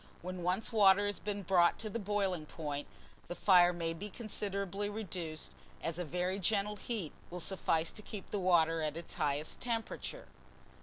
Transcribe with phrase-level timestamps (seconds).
[0.23, 2.87] When once water has been brought to the boiling point,
[3.27, 5.51] the fire may be considerably reduced,
[5.83, 10.25] as a very gentle heat will suffice to keep the water at its highest temperature.